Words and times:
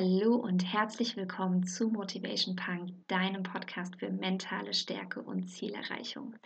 Hallo 0.00 0.36
und 0.36 0.64
herzlich 0.64 1.16
willkommen 1.16 1.66
zu 1.66 1.88
Motivation 1.88 2.54
Punk, 2.54 2.92
deinem 3.08 3.42
Podcast 3.42 3.96
für 3.96 4.10
mentale 4.10 4.72
Stärke 4.72 5.20
und 5.20 5.48
Zielerreichung. 5.48 6.36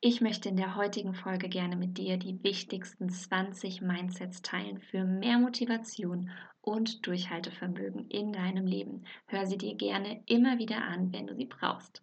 Ich 0.00 0.22
möchte 0.22 0.48
in 0.48 0.56
der 0.56 0.76
heutigen 0.76 1.12
Folge 1.12 1.50
gerne 1.50 1.76
mit 1.76 1.98
dir 1.98 2.16
die 2.16 2.42
wichtigsten 2.42 3.10
20 3.10 3.82
Mindsets 3.82 4.40
teilen 4.40 4.80
für 4.80 5.04
mehr 5.04 5.38
Motivation 5.38 6.30
und 6.62 7.06
Durchhaltevermögen 7.06 8.08
in 8.08 8.32
deinem 8.32 8.64
Leben. 8.64 9.04
Hör 9.26 9.44
sie 9.44 9.58
dir 9.58 9.74
gerne 9.74 10.22
immer 10.24 10.56
wieder 10.56 10.82
an, 10.82 11.12
wenn 11.12 11.26
du 11.26 11.34
sie 11.34 11.44
brauchst. 11.44 12.02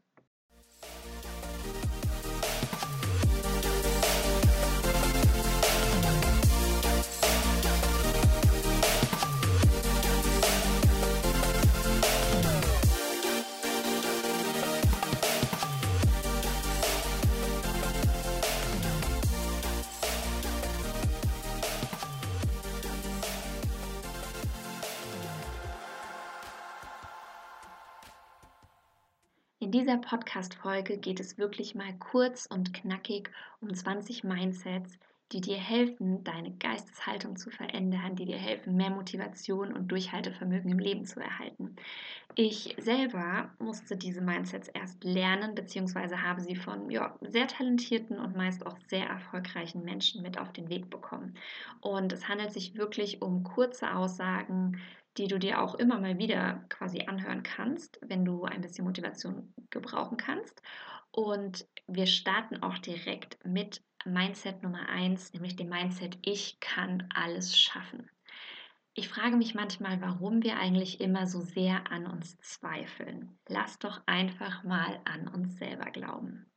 In 29.70 29.74
dieser 29.74 29.98
Podcast-Folge 29.98 30.98
geht 30.98 31.20
es 31.20 31.38
wirklich 31.38 31.76
mal 31.76 31.94
kurz 32.00 32.48
und 32.48 32.74
knackig 32.74 33.30
um 33.62 33.72
20 33.72 34.24
Mindsets, 34.24 34.98
die 35.32 35.42
dir 35.42 35.58
helfen, 35.58 36.24
deine 36.24 36.50
Geisteshaltung 36.56 37.36
zu 37.36 37.52
verändern, 37.52 38.16
die 38.16 38.26
dir 38.26 38.40
helfen, 38.40 38.76
mehr 38.76 38.90
Motivation 38.90 39.72
und 39.72 39.92
Durchhaltevermögen 39.92 40.72
im 40.72 40.80
Leben 40.80 41.06
zu 41.06 41.20
erhalten. 41.20 41.76
Ich 42.34 42.76
selber 42.80 43.52
musste 43.60 43.96
diese 43.96 44.22
Mindsets 44.22 44.70
erst 44.70 45.04
lernen, 45.04 45.54
beziehungsweise 45.54 46.24
habe 46.24 46.42
sie 46.42 46.56
von 46.56 46.90
ja, 46.90 47.16
sehr 47.22 47.46
talentierten 47.46 48.18
und 48.18 48.36
meist 48.36 48.66
auch 48.66 48.78
sehr 48.88 49.06
erfolgreichen 49.06 49.84
Menschen 49.84 50.24
mit 50.24 50.40
auf 50.40 50.52
den 50.52 50.70
Weg 50.70 50.90
bekommen. 50.90 51.36
Und 51.80 52.12
es 52.12 52.28
handelt 52.28 52.54
sich 52.54 52.76
wirklich 52.76 53.22
um 53.22 53.44
kurze 53.44 53.94
Aussagen, 53.94 54.82
die 55.18 55.28
du 55.28 55.40
dir 55.40 55.62
auch 55.62 55.76
immer 55.76 56.00
mal 56.00 56.18
wieder 56.18 56.66
quasi 56.70 57.02
anhören 57.02 57.44
kannst, 57.44 58.00
wenn 58.02 58.26
du 58.26 58.46
ein 58.46 58.62
bisschen 58.62 58.86
Motivation 58.86 59.54
gebrauchen 59.70 60.18
kannst. 60.18 60.62
Und 61.12 61.68
wir 61.88 62.06
starten 62.06 62.62
auch 62.62 62.78
direkt 62.78 63.44
mit 63.46 63.84
Mindset 64.06 64.64
Nummer 64.64 64.88
1, 64.88 65.34
nämlich 65.34 65.56
dem 65.56 65.70
Mindset, 65.70 66.18
ich 66.22 66.60
kann 66.60 67.10
alles 67.14 67.58
schaffen. 67.58 68.10
Ich 68.94 69.08
frage 69.08 69.38
mich 69.38 69.56
manchmal, 69.56 70.02
warum 70.02 70.44
wir 70.44 70.58
eigentlich 70.58 71.00
immer 71.00 71.28
so 71.28 71.42
sehr 71.42 71.92
an 71.92 72.06
uns 72.06 72.38
zweifeln. 72.40 73.38
Lass 73.48 73.80
doch 73.80 74.02
einfach 74.06 74.64
mal 74.64 75.00
an 75.06 75.28
uns 75.28 75.58
selber 75.58 75.92
glauben. 75.92 76.52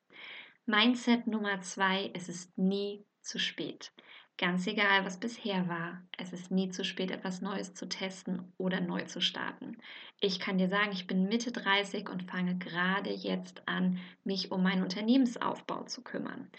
Mindset 0.66 1.26
Nummer 1.26 1.60
2, 1.60 2.12
es 2.14 2.28
ist 2.28 2.56
nie 2.56 3.04
zu 3.20 3.38
spät. 3.38 3.92
Ganz 4.38 4.66
egal, 4.66 5.04
was 5.04 5.20
bisher 5.20 5.68
war, 5.68 6.02
es 6.18 6.32
ist 6.32 6.50
nie 6.50 6.70
zu 6.70 6.84
spät, 6.84 7.10
etwas 7.10 7.42
Neues 7.42 7.74
zu 7.74 7.88
testen 7.88 8.52
oder 8.56 8.80
neu 8.80 9.04
zu 9.04 9.20
starten. 9.20 9.76
Ich 10.20 10.40
kann 10.40 10.58
dir 10.58 10.68
sagen, 10.68 10.90
ich 10.92 11.06
bin 11.06 11.28
Mitte 11.28 11.52
30 11.52 12.08
und 12.08 12.24
fange 12.24 12.56
gerade 12.56 13.10
jetzt 13.10 13.62
an, 13.68 13.98
mich 14.24 14.50
um 14.50 14.62
meinen 14.62 14.82
Unternehmensaufbau 14.82 15.84
zu 15.84 16.02
kümmern. 16.02 16.50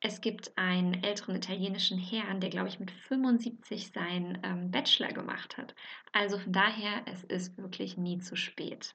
Es 0.00 0.20
gibt 0.20 0.56
einen 0.56 1.02
älteren 1.04 1.36
italienischen 1.36 1.98
Herrn, 1.98 2.40
der, 2.40 2.50
glaube 2.50 2.68
ich, 2.68 2.80
mit 2.80 2.90
75 2.90 3.92
seinen 3.92 4.38
ähm, 4.42 4.70
Bachelor 4.70 5.12
gemacht 5.12 5.56
hat. 5.56 5.74
Also 6.12 6.38
von 6.38 6.52
daher, 6.52 7.02
es 7.06 7.22
ist 7.24 7.56
wirklich 7.58 7.96
nie 7.96 8.18
zu 8.18 8.34
spät. 8.34 8.94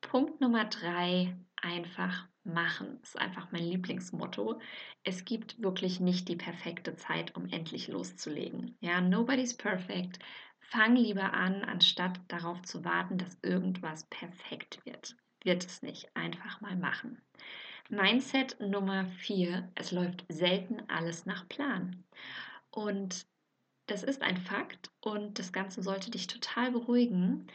Punkt 0.00 0.40
Nummer 0.40 0.64
drei, 0.66 1.36
einfach 1.56 2.28
machen. 2.48 2.98
Das 3.00 3.10
ist 3.10 3.20
einfach 3.20 3.52
mein 3.52 3.64
Lieblingsmotto. 3.64 4.60
Es 5.04 5.24
gibt 5.24 5.62
wirklich 5.62 6.00
nicht 6.00 6.28
die 6.28 6.36
perfekte 6.36 6.96
Zeit, 6.96 7.36
um 7.36 7.46
endlich 7.46 7.88
loszulegen. 7.88 8.76
Ja, 8.80 9.00
nobody's 9.00 9.56
perfect. 9.56 10.18
Fang 10.60 10.96
lieber 10.96 11.32
an, 11.32 11.62
anstatt 11.62 12.20
darauf 12.28 12.60
zu 12.62 12.84
warten, 12.84 13.18
dass 13.18 13.38
irgendwas 13.42 14.04
perfekt 14.10 14.84
wird. 14.84 15.16
Wird 15.44 15.64
es 15.64 15.82
nicht. 15.82 16.14
Einfach 16.16 16.60
mal 16.60 16.76
machen. 16.76 17.22
Mindset 17.88 18.60
Nummer 18.60 19.06
vier. 19.06 19.70
Es 19.74 19.92
läuft 19.92 20.24
selten 20.28 20.82
alles 20.88 21.24
nach 21.24 21.48
Plan. 21.48 22.04
Und 22.70 23.26
das 23.86 24.02
ist 24.02 24.20
ein 24.20 24.36
Fakt 24.36 24.90
und 25.00 25.38
das 25.38 25.52
Ganze 25.52 25.82
sollte 25.82 26.10
dich 26.10 26.26
total 26.26 26.72
beruhigen, 26.72 27.46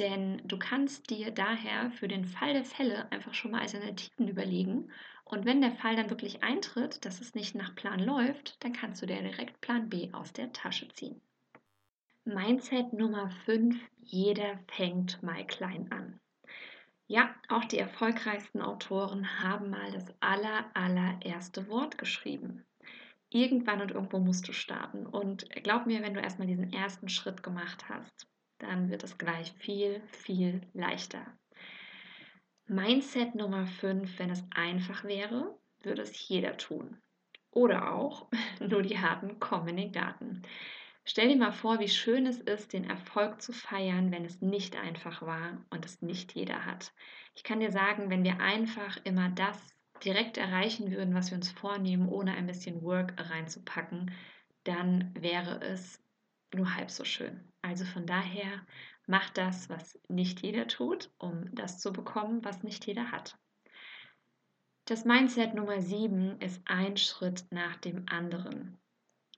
denn 0.00 0.40
du 0.44 0.58
kannst 0.58 1.10
dir 1.10 1.30
daher 1.30 1.90
für 1.92 2.08
den 2.08 2.24
Fall 2.24 2.54
der 2.54 2.64
Fälle 2.64 3.10
einfach 3.12 3.34
schon 3.34 3.52
mal 3.52 3.60
Alternativen 3.60 4.26
überlegen. 4.26 4.90
Und 5.24 5.44
wenn 5.44 5.60
der 5.60 5.72
Fall 5.72 5.94
dann 5.94 6.10
wirklich 6.10 6.42
eintritt, 6.42 7.04
dass 7.04 7.20
es 7.20 7.34
nicht 7.34 7.54
nach 7.54 7.74
Plan 7.76 8.00
läuft, 8.00 8.62
dann 8.64 8.72
kannst 8.72 9.02
du 9.02 9.06
dir 9.06 9.22
direkt 9.22 9.60
Plan 9.60 9.88
B 9.88 10.08
aus 10.12 10.32
der 10.32 10.52
Tasche 10.52 10.88
ziehen. 10.88 11.20
Mindset 12.24 12.92
Nummer 12.92 13.30
5. 13.44 13.76
Jeder 14.02 14.58
fängt 14.68 15.22
mal 15.22 15.46
klein 15.46 15.92
an. 15.92 16.18
Ja, 17.06 17.34
auch 17.48 17.64
die 17.64 17.78
erfolgreichsten 17.78 18.62
Autoren 18.62 19.40
haben 19.42 19.70
mal 19.70 19.90
das 19.92 20.06
aller, 20.20 20.70
allererste 20.74 21.68
Wort 21.68 21.98
geschrieben. 21.98 22.64
Irgendwann 23.30 23.80
und 23.82 23.90
irgendwo 23.90 24.18
musst 24.18 24.48
du 24.48 24.52
starten. 24.52 25.06
Und 25.06 25.48
glaub 25.62 25.86
mir, 25.86 26.02
wenn 26.02 26.14
du 26.14 26.20
erstmal 26.20 26.48
diesen 26.48 26.72
ersten 26.72 27.08
Schritt 27.08 27.42
gemacht 27.42 27.88
hast, 27.88 28.29
dann 28.60 28.90
wird 28.90 29.02
es 29.04 29.18
gleich 29.18 29.52
viel, 29.52 30.02
viel 30.12 30.60
leichter. 30.72 31.26
Mindset 32.66 33.34
Nummer 33.34 33.66
5, 33.66 34.18
wenn 34.18 34.30
es 34.30 34.44
einfach 34.54 35.04
wäre, 35.04 35.58
würde 35.82 36.02
es 36.02 36.28
jeder 36.28 36.56
tun. 36.56 36.96
Oder 37.50 37.92
auch, 37.92 38.28
nur 38.60 38.82
die 38.82 38.98
Harten 38.98 39.40
kommen 39.40 39.68
in 39.68 39.76
den 39.76 39.92
Garten. 39.92 40.42
Stell 41.04 41.28
dir 41.28 41.36
mal 41.36 41.52
vor, 41.52 41.80
wie 41.80 41.88
schön 41.88 42.26
es 42.26 42.38
ist, 42.38 42.72
den 42.72 42.88
Erfolg 42.88 43.42
zu 43.42 43.52
feiern, 43.52 44.12
wenn 44.12 44.24
es 44.24 44.40
nicht 44.40 44.76
einfach 44.76 45.22
war 45.22 45.64
und 45.70 45.84
es 45.84 46.02
nicht 46.02 46.34
jeder 46.34 46.64
hat. 46.66 46.92
Ich 47.34 47.42
kann 47.42 47.58
dir 47.58 47.72
sagen, 47.72 48.10
wenn 48.10 48.22
wir 48.22 48.38
einfach 48.38 48.98
immer 49.04 49.30
das 49.30 49.74
direkt 50.04 50.36
erreichen 50.36 50.92
würden, 50.92 51.14
was 51.14 51.30
wir 51.30 51.36
uns 51.36 51.50
vornehmen, 51.50 52.08
ohne 52.08 52.34
ein 52.34 52.46
bisschen 52.46 52.82
Work 52.82 53.14
reinzupacken, 53.18 54.12
dann 54.64 55.12
wäre 55.18 55.60
es 55.60 56.00
nur 56.54 56.74
halb 56.74 56.90
so 56.90 57.04
schön. 57.04 57.40
Also 57.62 57.84
von 57.84 58.06
daher 58.06 58.66
mach 59.06 59.30
das, 59.30 59.68
was 59.68 59.98
nicht 60.08 60.40
jeder 60.40 60.66
tut, 60.66 61.10
um 61.18 61.54
das 61.54 61.78
zu 61.78 61.92
bekommen, 61.92 62.44
was 62.44 62.62
nicht 62.62 62.86
jeder 62.86 63.10
hat. 63.12 63.38
Das 64.86 65.04
Mindset 65.04 65.54
Nummer 65.54 65.80
7 65.80 66.40
ist 66.40 66.62
ein 66.64 66.96
Schritt 66.96 67.44
nach 67.50 67.76
dem 67.76 68.06
anderen. 68.08 68.80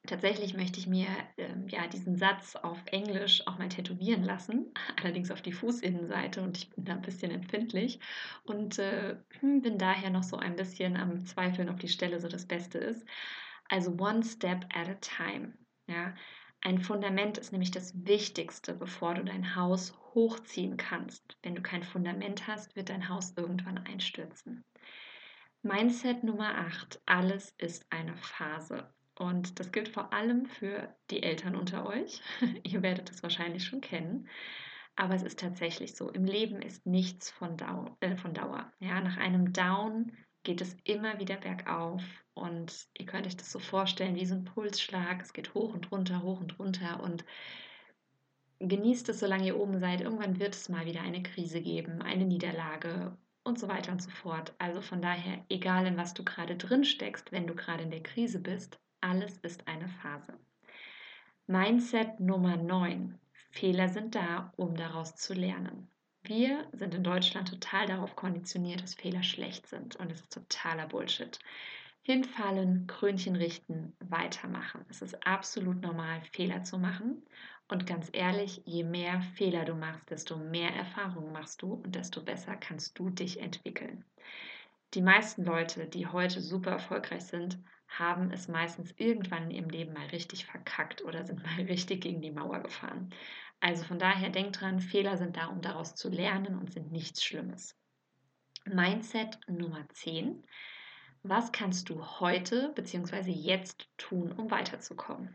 Tatsächlich 0.06 0.55
möchte 0.55 0.81
ich 0.81 0.89
mir 0.89 1.06
ähm, 1.37 1.69
ja, 1.69 1.87
diesen 1.87 2.17
Satz 2.17 2.56
auf 2.56 2.83
Englisch 2.87 3.47
auch 3.47 3.59
mal 3.59 3.69
tätowieren 3.69 4.25
lassen, 4.25 4.72
allerdings 5.01 5.31
auf 5.31 5.43
die 5.43 5.53
Fußinnenseite 5.53 6.43
und 6.43 6.56
ich 6.56 6.71
bin 6.71 6.84
da 6.84 6.95
ein 6.95 7.03
bisschen 7.03 7.31
empfindlich 7.31 8.01
und 8.45 8.78
äh, 8.81 9.17
bin 9.41 9.78
daher 9.78 10.11
noch 10.11 10.25
so 10.25 10.37
ein 10.39 10.56
bisschen 10.56 10.97
am 10.97 11.25
Zweifeln, 11.25 11.69
ob 11.69 11.78
die 11.78 11.89
Stelle 11.89 12.19
so 12.19 12.28
das 12.28 12.47
Beste 12.47 12.78
ist. 12.78 13.06
Also 13.69 13.93
one 13.93 14.25
step 14.25 14.65
at 14.75 14.89
a 14.89 14.95
time. 14.95 15.53
Ja, 15.87 16.15
ein 16.65 16.78
Fundament 16.78 17.39
ist 17.39 17.50
nämlich 17.50 17.73
das 17.73 18.06
Wichtigste, 18.06 18.73
bevor 18.73 19.15
du 19.15 19.25
dein 19.25 19.56
Haus 19.56 19.99
hochziehen 20.15 20.77
kannst. 20.77 21.37
Wenn 21.43 21.56
du 21.56 21.62
kein 21.62 21.83
Fundament 21.83 22.47
hast, 22.47 22.77
wird 22.77 22.89
dein 22.89 23.09
Haus 23.09 23.34
irgendwann 23.37 23.78
einstürzen. 23.78 24.65
Mindset 25.62 26.22
Nummer 26.22 26.56
8. 26.59 27.03
Alles 27.05 27.53
ist 27.59 27.84
eine 27.91 28.17
Phase. 28.17 28.93
Und 29.17 29.59
das 29.59 29.72
gilt 29.72 29.89
vor 29.89 30.13
allem 30.13 30.47
für 30.47 30.95
die 31.10 31.25
Eltern 31.25 31.57
unter 31.57 31.84
euch. 31.84 32.21
Ihr 32.63 32.83
werdet 32.83 33.10
es 33.10 33.25
wahrscheinlich 33.25 33.65
schon 33.65 33.81
kennen. 33.81 34.28
Aber 34.95 35.15
es 35.16 35.22
ist 35.22 35.41
tatsächlich 35.41 35.97
so. 35.97 36.10
Im 36.10 36.25
Leben 36.25 36.63
ist 36.63 36.86
nichts 36.86 37.28
von, 37.31 37.57
Dauer. 37.57 37.97
Äh, 38.01 38.16
von 38.16 38.34
Dauer. 38.34 38.72
Ja, 38.78 39.01
nach 39.01 39.16
einem 39.16 39.53
Down 39.53 40.13
geht 40.45 40.60
es 40.60 40.77
immer 40.84 41.19
wieder 41.19 41.36
bergauf 41.36 42.03
und 42.34 42.87
ihr 42.99 43.07
könnt 43.07 43.27
euch 43.27 43.37
das 43.37 43.53
so 43.53 43.59
vorstellen 43.59 44.17
wie 44.17 44.27
so 44.27 44.34
ein 44.34 44.45
Pulsschlag. 44.45 45.21
Es 45.21 45.33
geht 45.33 45.55
hoch 45.55 45.75
und 45.75 45.91
runter, 45.91 46.23
hoch 46.23 46.41
und 46.41 46.59
runter 46.59 47.03
und 47.03 47.25
genießt 48.59 49.09
es, 49.09 49.21
solange 49.21 49.47
ihr 49.47 49.59
oben 49.59 49.79
seid. 49.81 50.01
Irgendwann 50.01 50.39
wird 50.39 50.55
es 50.55 50.69
mal 50.69 50.87
wieder 50.87 51.03
eine 51.03 51.23
Krise 51.23 51.61
geben, 51.61 52.01
eine 52.03 52.25
Niederlage 52.25 53.17
und 53.45 53.59
so 53.59 53.69
weiter 53.69 53.93
und 53.93 54.03
so 54.03 54.11
fort. 54.11 54.55
Also 54.59 54.81
von 54.81 55.03
daher, 55.03 55.45
egal 55.49 55.87
in 55.87 55.97
was 55.97 56.15
du 56.15 56.25
gerade 56.25 56.57
drin 56.57 56.84
steckst, 56.84 57.33
wenn 57.33 57.47
du 57.47 57.55
gerade 57.55 57.83
in 57.83 57.91
der 57.91 58.03
Krise 58.03 58.39
bist, 58.39 58.79
alles 59.01 59.39
ist 59.39 59.67
eine 59.67 59.89
Phase. 59.89 60.39
Mindset 61.47 62.21
Nummer 62.21 62.57
9. 62.57 63.19
Fehler 63.51 63.89
sind 63.89 64.15
da, 64.15 64.53
um 64.57 64.77
daraus 64.77 65.17
zu 65.17 65.34
lernen. 65.34 65.91
Wir 66.23 66.69
sind 66.73 66.95
in 66.95 67.03
Deutschland 67.03 67.49
total 67.49 67.87
darauf 67.87 68.15
konditioniert, 68.15 68.83
dass 68.83 68.95
Fehler 68.95 69.25
schlecht 69.25 69.67
sind 69.67 69.97
und 69.97 70.13
es 70.13 70.21
ist 70.21 70.33
totaler 70.33 70.87
Bullshit. 70.87 71.39
Hinfallen, 72.04 72.89
Krönchen 72.89 73.37
richten, 73.37 73.97
weitermachen. 74.01 74.84
Es 74.89 75.03
ist 75.03 75.25
absolut 75.27 75.81
normal, 75.83 76.21
Fehler 76.33 76.65
zu 76.65 76.78
machen 76.78 77.22
Und 77.69 77.87
ganz 77.87 78.10
ehrlich, 78.13 78.60
je 78.66 78.83
mehr 78.84 79.22
Fehler 79.37 79.65
du 79.65 79.75
machst, 79.75 80.10
desto 80.10 80.37
mehr 80.37 80.71
Erfahrung 80.75 81.33
machst 81.33 81.63
du 81.63 81.75
und 81.75 81.95
desto 81.95 82.22
besser 82.22 82.57
kannst 82.57 82.99
du 82.99 83.09
dich 83.10 83.41
entwickeln. 83.41 84.04
Die 84.95 85.01
meisten 85.01 85.45
Leute, 85.45 85.87
die 85.87 86.07
heute 86.09 86.41
super 86.41 86.72
erfolgreich 86.72 87.22
sind, 87.22 87.59
haben 87.87 88.31
es 88.33 88.48
meistens 88.48 88.93
irgendwann 88.97 89.45
in 89.45 89.51
ihrem 89.53 89.71
Leben 89.71 89.93
mal 89.93 90.07
richtig 90.07 90.45
verkackt 90.45 91.03
oder 91.05 91.25
sind 91.25 91.43
mal 91.43 91.55
richtig 91.69 92.03
gegen 92.03 92.21
die 92.21 92.33
Mauer 92.33 92.60
gefahren. 92.63 93.15
Also 93.60 93.84
von 93.84 93.98
daher 94.01 94.31
denk 94.31 94.55
dran, 94.55 94.81
Fehler 94.81 95.16
sind 95.19 95.37
da, 95.37 95.47
um 95.47 95.60
daraus 95.60 95.95
zu 95.95 96.09
lernen 96.09 96.59
und 96.59 96.72
sind 96.72 96.91
nichts 96.91 97.25
Schlimmes. 97.25 97.77
Mindset 98.65 99.39
Nummer 99.48 99.89
10. 99.89 100.45
Was 101.24 101.53
kannst 101.53 101.89
du 101.89 102.04
heute 102.19 102.72
bzw. 102.74 103.30
jetzt 103.30 103.89
tun, 103.97 104.33
um 104.33 104.51
weiterzukommen? 104.51 105.33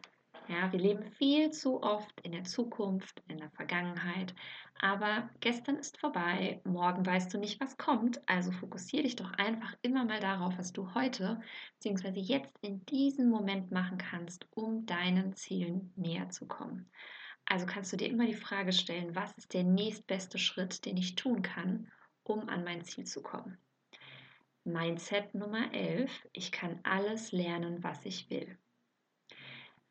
Ja, 0.50 0.70
wir 0.74 0.80
leben 0.80 1.04
viel 1.14 1.52
zu 1.52 1.82
oft 1.82 2.20
in 2.22 2.34
der 2.34 2.44
Zukunft, 2.44 3.24
in 3.30 3.38
der 3.38 3.50
Vergangenheit, 3.52 4.36
aber 4.80 5.30
gestern 5.40 5.78
ist 5.78 5.98
vorbei, 5.98 6.60
morgen 6.66 7.06
weißt 7.06 7.34
du 7.34 7.38
nicht, 7.38 7.62
was 7.62 7.78
kommt, 7.78 8.22
also 8.28 8.52
fokussiere 8.52 9.04
dich 9.04 9.16
doch 9.16 9.32
einfach 9.34 9.78
immer 9.82 10.04
mal 10.04 10.20
darauf, 10.20 10.58
was 10.58 10.74
du 10.74 10.94
heute 10.94 11.42
bzw. 11.82 12.20
jetzt 12.20 12.58
in 12.60 12.86
diesem 12.88 13.30
Moment 13.30 13.72
machen 13.72 13.98
kannst, 13.98 14.46
um 14.52 14.86
deinen 14.86 15.36
Zielen 15.36 15.94
näher 15.96 16.30
zu 16.30 16.48
kommen. 16.48 16.92
Also 17.46 17.66
kannst 17.66 17.94
du 17.94 17.98
dir 17.98 18.10
immer 18.10 18.26
die 18.26 18.34
Frage 18.34 18.74
stellen, 18.74 19.16
was 19.16 19.32
ist 19.38 19.54
der 19.54 19.64
nächstbeste 19.64 20.38
Schritt, 20.38 20.86
den 20.86 20.98
ich 20.98 21.16
tun 21.16 21.42
kann, 21.42 21.90
um 22.24 22.50
an 22.50 22.66
mein 22.66 22.84
Ziel 22.84 23.06
zu 23.06 23.22
kommen. 23.22 23.58
Mindset 24.68 25.34
Nummer 25.34 25.74
11, 25.74 26.12
ich 26.34 26.52
kann 26.52 26.80
alles 26.84 27.32
lernen, 27.32 27.84
was 27.84 28.06
ich 28.06 28.30
will. 28.30 28.58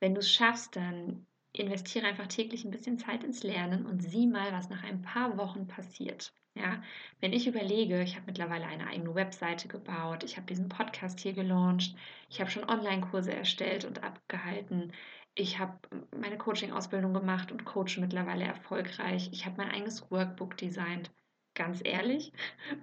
Wenn 0.01 0.15
du 0.15 0.21
es 0.21 0.31
schaffst, 0.31 0.77
dann 0.77 1.27
investiere 1.53 2.07
einfach 2.07 2.27
täglich 2.27 2.65
ein 2.65 2.71
bisschen 2.71 2.99
Zeit 2.99 3.25
ins 3.25 3.43
Lernen 3.43 3.87
und 3.87 4.03
sieh 4.03 4.27
mal, 4.27 4.53
was 4.53 4.69
nach 4.69 4.83
ein 4.85 5.01
paar 5.01 5.39
Wochen 5.39 5.67
passiert. 5.67 6.35
Ja, 6.55 6.83
wenn 7.21 7.33
ich 7.33 7.47
überlege, 7.47 8.03
ich 8.03 8.17
habe 8.17 8.27
mittlerweile 8.27 8.67
eine 8.67 8.87
eigene 8.87 9.15
Webseite 9.15 9.69
gebaut, 9.69 10.25
ich 10.25 10.37
habe 10.37 10.47
diesen 10.47 10.69
Podcast 10.69 11.21
hier 11.21 11.33
gelauncht, 11.33 11.97
ich 12.29 12.41
habe 12.41 12.51
schon 12.51 12.69
Online-Kurse 12.69 13.33
erstellt 13.33 13.87
und 13.87 14.03
abgehalten, 14.03 14.93
ich 15.35 15.59
habe 15.59 15.79
meine 16.19 16.39
Coaching-Ausbildung 16.39 17.13
gemacht 17.15 17.51
und 17.51 17.65
coache 17.65 17.99
mittlerweile 17.99 18.45
erfolgreich, 18.45 19.31
ich 19.33 19.45
habe 19.47 19.57
mein 19.59 19.71
eigenes 19.71 20.11
Workbook 20.11 20.57
designt 20.57 21.11
ganz 21.57 21.81
ehrlich, 21.83 22.33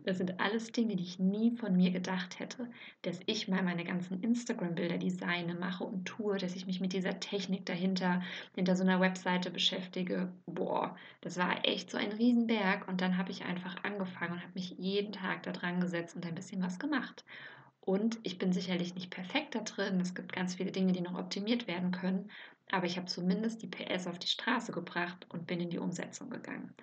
das 0.04 0.18
sind 0.18 0.42
alles 0.42 0.74
Dinge, 0.74 0.98
die 0.98 1.04
ich 1.04 1.20
nie 1.20 1.56
von 1.56 1.78
mir 1.78 1.92
gedacht 1.92 2.40
hätte, 2.40 2.70
dass 3.04 3.22
ich 3.25 3.48
mal 3.48 3.64
meine 3.64 3.86
ganzen 3.86 4.22
Instagram-Bilder 4.22 4.98
designe, 4.98 5.56
mache 5.56 5.86
und 5.86 6.06
tue, 6.06 6.38
dass 6.38 6.56
ich 6.56 6.66
mich 6.66 6.81
mit 6.81 6.92
dieser 6.92 7.22
Technik 7.22 7.66
dahinter, 7.66 8.22
hinter 8.56 8.75
so 8.75 8.84
einer 8.84 9.00
Webseite 9.00 9.52
beschäftige. 9.52 10.34
Boah, 10.46 10.98
das 11.22 11.38
war 11.38 11.66
echt 11.66 11.90
so 11.92 11.98
ein 11.98 12.12
Riesenberg 12.12 12.88
und 12.90 13.00
dann 13.00 13.18
habe 13.18 13.31
ich 13.31 13.46
einfach 13.46 13.81
angefangen 13.84 14.34
und 14.34 14.42
habe 14.42 14.54
mich 14.56 14.72
jeden 14.78 15.14
Tag 15.14 15.44
da 15.44 15.52
dran 15.52 15.80
gesetzt 15.80 16.16
und 16.16 16.25
ein 16.25 16.36
bisschen 16.36 16.62
was 16.62 16.80
gemacht. 16.80 17.24
Und 17.85 18.18
ich 18.24 18.38
bin 18.38 18.53
sicherlich 18.53 18.95
nicht 18.95 19.09
perfekt 19.09 19.56
da 19.56 19.59
drin. 19.59 20.00
Es 20.00 20.15
gibt 20.15 20.31
ganz 20.31 20.56
viele 20.56 20.71
Dinge, 20.71 20.94
die 20.94 21.01
noch 21.01 21.19
optimiert 21.19 21.68
werden 21.68 21.91
können. 21.91 22.31
Aber 22.71 22.85
ich 22.85 22.95
habe 22.95 23.07
zumindest 23.07 23.62
die 23.62 23.68
PS 23.68 24.07
auf 24.07 24.18
die 24.18 24.27
Straße 24.27 24.71
gebracht 24.71 25.27
und 25.30 25.47
bin 25.47 25.59
in 25.59 25.69
die 25.69 25.80
Umsetzung 25.80 26.30
gegangen. 26.30 26.74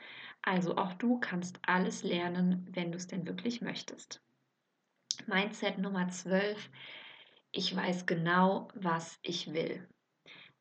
Also 0.43 0.77
auch 0.77 0.93
du 0.95 1.19
kannst 1.19 1.59
alles 1.63 2.03
lernen, 2.03 2.69
wenn 2.73 2.93
du 2.93 2.99
es 2.99 3.07
denn 3.07 3.27
wirklich 3.27 3.63
möchtest. 3.63 4.23
Mindset 5.27 5.79
Nummer 5.79 6.09
12. 6.09 6.69
Ich 7.51 7.75
weiß 7.75 8.05
genau, 8.05 8.69
was 8.75 9.19
ich 9.23 9.55
will. 9.55 9.89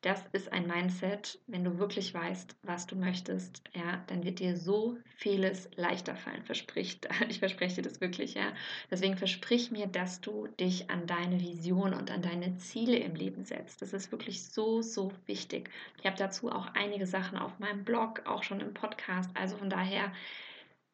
Das 0.02 0.24
ist 0.32 0.54
ein 0.54 0.66
Mindset, 0.66 1.40
wenn 1.48 1.66
du 1.66 1.78
wirklich 1.78 2.14
weißt, 2.14 2.56
was 2.64 2.88
du 2.88 2.96
möchtest, 2.96 3.62
ja, 3.76 4.02
dann 4.08 4.24
wird 4.24 4.40
dir 4.40 4.56
so 4.56 4.98
vieles 5.18 5.70
leichter 5.76 6.16
fallen, 6.16 6.44
verspricht. 6.44 7.10
Ich 7.30 7.40
verspreche 7.40 7.76
dir 7.76 7.90
das 7.90 8.00
wirklich, 8.00 8.34
ja. 8.34 8.54
Deswegen 8.90 9.18
versprich 9.18 9.72
mir, 9.72 9.88
dass 9.88 10.22
du 10.22 10.48
dich 10.48 10.90
an 10.90 11.06
deine 11.06 11.42
Vision 11.42 11.94
und 11.94 12.12
an 12.12 12.22
deine 12.22 12.56
Ziele 12.58 12.96
im 12.98 13.14
Leben 13.16 13.44
setzt. 13.44 13.82
Das 13.82 13.92
ist 13.92 14.12
wirklich 14.14 14.46
so, 14.46 14.82
so 14.82 15.12
wichtig. 15.26 15.70
Ich 16.00 16.06
habe 16.06 16.18
dazu 16.18 16.50
auch 16.50 16.68
einige 16.76 17.06
Sachen 17.06 17.38
auf 17.38 17.60
meinem 17.60 17.84
Blog, 17.84 18.22
auch 18.26 18.44
schon 18.44 18.62
im 18.62 18.74
Podcast. 18.74 19.30
Also 19.36 19.58
von 19.58 19.70
daher, 19.70 20.14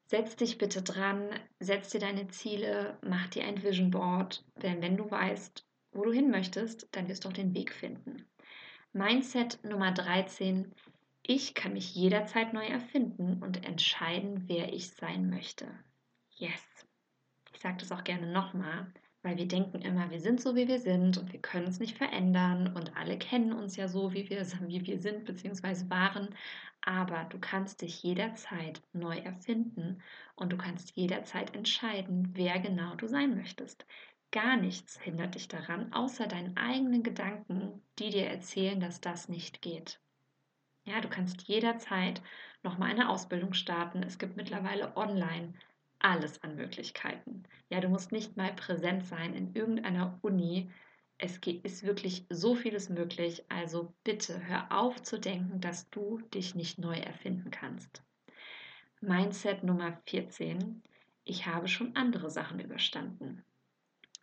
setz 0.08 0.36
dich 0.36 0.58
bitte 0.58 0.82
dran, 0.82 1.30
setz 1.60 1.90
dir 1.90 2.00
deine 2.00 2.28
Ziele, 2.30 2.98
mach 3.04 3.28
dir 3.28 3.44
ein 3.44 3.62
Vision 3.62 3.92
Board, 3.92 4.44
denn 4.64 4.82
wenn 4.82 4.98
du 4.98 5.10
weißt, 5.10 5.64
wo 5.92 6.04
du 6.04 6.12
hin 6.12 6.32
möchtest, 6.32 6.88
dann 6.92 7.08
wirst 7.08 7.24
du 7.24 7.30
auch 7.30 7.34
den 7.34 7.54
Weg 7.54 7.72
finden. 7.72 8.26
Mindset 8.96 9.62
Nummer 9.66 9.92
13. 9.92 10.72
Ich 11.22 11.54
kann 11.54 11.74
mich 11.74 11.94
jederzeit 11.96 12.54
neu 12.54 12.66
erfinden 12.66 13.44
und 13.44 13.66
entscheiden, 13.66 14.46
wer 14.48 14.72
ich 14.72 14.92
sein 14.92 15.30
möchte. 15.30 15.68
Yes. 16.38 16.64
Ich 17.54 17.60
sage 17.60 17.76
das 17.80 17.92
auch 17.92 18.06
gerne 18.06 18.32
nochmal, 18.32 18.88
weil 19.22 19.36
wir 19.36 19.50
denken 19.50 19.82
immer, 19.82 20.12
wir 20.12 20.22
sind 20.22 20.40
so, 20.40 20.56
wie 20.56 20.70
wir 20.70 20.80
sind 20.80 21.18
und 21.18 21.34
wir 21.34 21.42
können 21.42 21.66
uns 21.66 21.82
nicht 21.82 21.98
verändern 21.98 22.74
und 22.74 22.96
alle 22.96 23.18
kennen 23.18 23.52
uns 23.52 23.76
ja 23.76 23.90
so, 23.90 24.14
wie 24.14 24.30
wir, 24.30 24.46
wie 24.66 24.88
wir 24.88 24.98
sind 25.02 25.26
bzw. 25.26 25.90
waren. 25.90 26.30
Aber 26.80 27.26
du 27.26 27.38
kannst 27.38 27.82
dich 27.82 28.02
jederzeit 28.02 28.82
neu 28.94 29.18
erfinden 29.18 30.02
und 30.38 30.54
du 30.54 30.58
kannst 30.58 30.96
jederzeit 30.96 31.54
entscheiden, 31.54 32.30
wer 32.34 32.60
genau 32.60 32.96
du 32.96 33.08
sein 33.10 33.36
möchtest. 33.36 33.86
Gar 34.36 34.58
nichts 34.58 35.00
hindert 35.00 35.36
dich 35.36 35.48
daran, 35.48 35.94
außer 35.94 36.28
deinen 36.28 36.58
eigenen 36.58 37.04
Gedanken, 37.04 37.82
die 37.98 38.10
dir 38.10 38.28
erzählen, 38.28 38.82
dass 38.82 39.00
das 39.00 39.30
nicht 39.30 39.62
geht. 39.62 40.02
Ja, 40.84 41.00
du 41.00 41.08
kannst 41.08 41.44
jederzeit 41.44 42.22
nochmal 42.62 42.90
eine 42.90 43.08
Ausbildung 43.08 43.54
starten. 43.54 44.04
Es 44.04 44.18
gibt 44.18 44.36
mittlerweile 44.36 44.98
online 44.98 45.54
alles 46.00 46.44
an 46.44 46.58
Möglichkeiten. 46.58 47.44
Ja, 47.70 47.80
du 47.80 47.88
musst 47.88 48.12
nicht 48.12 48.36
mal 48.36 48.52
präsent 48.54 49.06
sein 49.06 49.34
in 49.34 49.56
irgendeiner 49.56 50.20
Uni. 50.22 50.70
Es 51.18 51.38
ist 51.38 51.84
wirklich 51.84 52.26
so 52.30 52.56
vieles 52.56 52.90
möglich. 52.90 53.46
Also 53.48 53.96
bitte 54.04 54.46
hör 54.46 54.70
auf 54.70 55.02
zu 55.02 55.18
denken, 55.18 55.62
dass 55.62 55.90
du 55.92 56.20
dich 56.34 56.56
nicht 56.56 56.78
neu 56.78 56.98
erfinden 56.98 57.52
kannst. 57.52 58.04
Mindset 59.00 59.64
Nummer 59.64 59.98
14. 60.08 60.84
Ich 61.24 61.46
habe 61.46 61.70
schon 61.70 61.96
andere 61.96 62.30
Sachen 62.30 62.60
überstanden. 62.60 63.42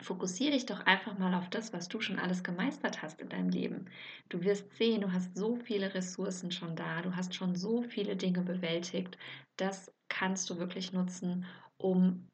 Fokussiere 0.00 0.52
dich 0.52 0.66
doch 0.66 0.80
einfach 0.86 1.16
mal 1.18 1.34
auf 1.34 1.48
das, 1.48 1.72
was 1.72 1.88
du 1.88 2.00
schon 2.00 2.18
alles 2.18 2.42
gemeistert 2.42 3.02
hast 3.02 3.20
in 3.20 3.28
deinem 3.28 3.50
Leben. 3.50 3.88
Du 4.28 4.42
wirst 4.42 4.74
sehen, 4.76 5.00
du 5.00 5.12
hast 5.12 5.36
so 5.36 5.56
viele 5.56 5.94
Ressourcen 5.94 6.50
schon 6.50 6.74
da, 6.76 7.02
du 7.02 7.14
hast 7.16 7.34
schon 7.34 7.54
so 7.56 7.82
viele 7.82 8.16
Dinge 8.16 8.42
bewältigt. 8.42 9.16
Das 9.56 9.92
kannst 10.08 10.50
du 10.50 10.58
wirklich 10.58 10.92
nutzen, 10.92 11.46
um 11.76 12.28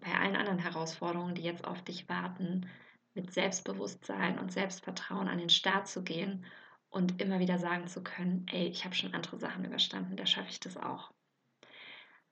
bei 0.00 0.12
allen 0.14 0.36
anderen 0.36 0.58
Herausforderungen, 0.58 1.34
die 1.34 1.42
jetzt 1.42 1.64
auf 1.64 1.82
dich 1.82 2.08
warten, 2.08 2.68
mit 3.14 3.32
Selbstbewusstsein 3.32 4.38
und 4.38 4.50
Selbstvertrauen 4.52 5.28
an 5.28 5.38
den 5.38 5.50
Start 5.50 5.86
zu 5.88 6.02
gehen 6.02 6.44
und 6.88 7.20
immer 7.22 7.38
wieder 7.38 7.58
sagen 7.58 7.86
zu 7.86 8.02
können, 8.02 8.46
ey, 8.50 8.66
ich 8.68 8.84
habe 8.84 8.94
schon 8.94 9.14
andere 9.14 9.38
Sachen 9.38 9.64
überstanden, 9.64 10.16
da 10.16 10.26
schaffe 10.26 10.50
ich 10.50 10.60
das 10.60 10.76
auch. 10.76 11.12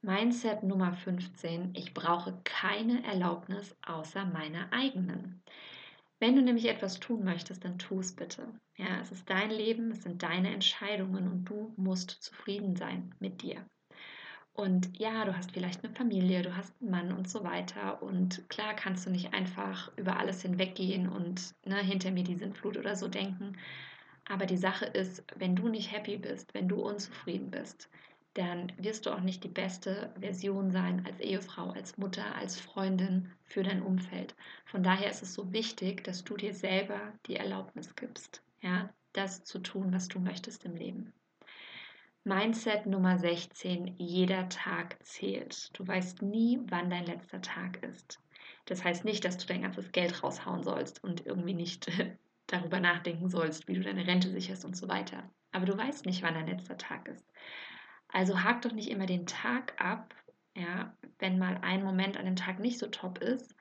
Mindset 0.02 0.62
Nummer 0.62 0.94
15. 0.94 1.74
Ich 1.74 1.92
brauche 1.92 2.40
keine 2.44 3.04
Erlaubnis 3.04 3.76
außer 3.86 4.24
meiner 4.24 4.72
eigenen. 4.72 5.42
Wenn 6.18 6.36
du 6.36 6.42
nämlich 6.42 6.68
etwas 6.68 7.00
tun 7.00 7.22
möchtest, 7.22 7.64
dann 7.66 7.78
tu 7.78 8.00
es 8.00 8.16
bitte. 8.16 8.48
Ja, 8.78 8.98
es 9.02 9.12
ist 9.12 9.28
dein 9.28 9.50
Leben, 9.50 9.90
es 9.90 10.02
sind 10.02 10.22
deine 10.22 10.54
Entscheidungen 10.54 11.28
und 11.28 11.44
du 11.44 11.74
musst 11.76 12.10
zufrieden 12.10 12.76
sein 12.76 13.14
mit 13.20 13.42
dir. 13.42 13.66
Und 14.54 14.98
ja, 14.98 15.26
du 15.26 15.36
hast 15.36 15.52
vielleicht 15.52 15.84
eine 15.84 15.94
Familie, 15.94 16.40
du 16.40 16.56
hast 16.56 16.74
einen 16.80 16.90
Mann 16.90 17.12
und 17.12 17.28
so 17.28 17.44
weiter. 17.44 18.02
Und 18.02 18.48
klar 18.48 18.72
kannst 18.72 19.04
du 19.04 19.10
nicht 19.10 19.34
einfach 19.34 19.92
über 19.98 20.18
alles 20.18 20.40
hinweggehen 20.40 21.10
und 21.10 21.54
ne, 21.66 21.76
hinter 21.76 22.10
mir 22.10 22.24
die 22.24 22.36
Sintflut 22.36 22.78
oder 22.78 22.96
so 22.96 23.06
denken. 23.06 23.58
Aber 24.26 24.46
die 24.46 24.56
Sache 24.56 24.86
ist, 24.86 25.24
wenn 25.36 25.56
du 25.56 25.68
nicht 25.68 25.92
happy 25.92 26.16
bist, 26.16 26.54
wenn 26.54 26.68
du 26.68 26.76
unzufrieden 26.76 27.50
bist, 27.50 27.90
dann 28.40 28.72
wirst 28.78 29.04
du 29.04 29.10
auch 29.10 29.20
nicht 29.20 29.44
die 29.44 29.48
beste 29.48 30.14
Version 30.18 30.70
sein 30.70 31.04
als 31.04 31.20
Ehefrau, 31.20 31.70
als 31.70 31.98
Mutter, 31.98 32.34
als 32.36 32.58
Freundin 32.58 33.30
für 33.44 33.62
dein 33.62 33.82
Umfeld. 33.82 34.34
Von 34.64 34.82
daher 34.82 35.10
ist 35.10 35.22
es 35.22 35.34
so 35.34 35.52
wichtig, 35.52 36.04
dass 36.04 36.24
du 36.24 36.38
dir 36.38 36.54
selber 36.54 37.12
die 37.26 37.36
Erlaubnis 37.36 37.94
gibst, 37.96 38.42
ja, 38.62 38.88
das 39.12 39.44
zu 39.44 39.58
tun, 39.58 39.92
was 39.92 40.08
du 40.08 40.20
möchtest 40.20 40.64
im 40.64 40.74
Leben. 40.74 41.12
Mindset 42.24 42.86
Nummer 42.86 43.18
16. 43.18 43.96
Jeder 43.98 44.48
Tag 44.48 44.96
zählt. 45.04 45.78
Du 45.78 45.86
weißt 45.86 46.22
nie, 46.22 46.60
wann 46.68 46.88
dein 46.88 47.04
letzter 47.04 47.42
Tag 47.42 47.82
ist. 47.82 48.20
Das 48.64 48.84
heißt 48.84 49.04
nicht, 49.04 49.24
dass 49.26 49.36
du 49.36 49.46
dein 49.46 49.62
ganzes 49.62 49.92
Geld 49.92 50.22
raushauen 50.22 50.62
sollst 50.62 51.04
und 51.04 51.26
irgendwie 51.26 51.54
nicht 51.54 51.90
darüber 52.46 52.80
nachdenken 52.80 53.28
sollst, 53.28 53.68
wie 53.68 53.74
du 53.74 53.82
deine 53.82 54.06
Rente 54.06 54.30
sicherst 54.30 54.64
und 54.64 54.78
so 54.78 54.88
weiter. 54.88 55.28
Aber 55.52 55.66
du 55.66 55.76
weißt 55.76 56.06
nicht, 56.06 56.22
wann 56.22 56.34
dein 56.34 56.46
letzter 56.46 56.78
Tag 56.78 57.06
ist. 57.08 57.30
Also 58.12 58.42
hak 58.42 58.62
doch 58.62 58.72
nicht 58.72 58.90
immer 58.90 59.06
den 59.06 59.26
Tag 59.26 59.74
ab, 59.80 60.14
ja, 60.54 60.92
wenn 61.18 61.38
mal 61.38 61.58
ein 61.62 61.84
Moment 61.84 62.16
an 62.16 62.24
dem 62.24 62.36
Tag 62.36 62.58
nicht 62.58 62.78
so 62.78 62.88
top 62.88 63.18
ist, 63.18 63.54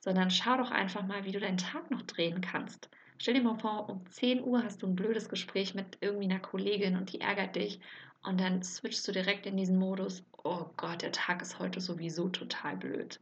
sondern 0.00 0.30
schau 0.30 0.56
doch 0.56 0.70
einfach 0.70 1.06
mal, 1.06 1.24
wie 1.24 1.32
du 1.32 1.40
deinen 1.40 1.56
Tag 1.56 1.90
noch 1.90 2.02
drehen 2.02 2.40
kannst. 2.40 2.90
Stell 3.18 3.34
dir 3.34 3.42
mal 3.42 3.58
vor, 3.58 3.88
um 3.88 4.04
10 4.10 4.42
Uhr 4.42 4.62
hast 4.62 4.82
du 4.82 4.86
ein 4.86 4.96
blödes 4.96 5.28
Gespräch 5.28 5.74
mit 5.74 5.98
irgendwie 6.00 6.24
einer 6.24 6.40
Kollegin 6.40 6.96
und 6.96 7.12
die 7.12 7.20
ärgert 7.20 7.56
dich 7.56 7.80
und 8.22 8.40
dann 8.40 8.62
switchst 8.62 9.06
du 9.06 9.12
direkt 9.12 9.46
in 9.46 9.56
diesen 9.56 9.78
Modus, 9.78 10.24
oh 10.42 10.66
Gott, 10.76 11.02
der 11.02 11.12
Tag 11.12 11.42
ist 11.42 11.58
heute 11.58 11.80
sowieso 11.80 12.28
total 12.28 12.76
blöd. 12.76 13.20